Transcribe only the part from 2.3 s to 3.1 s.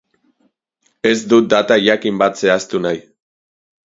zehaztu nahi.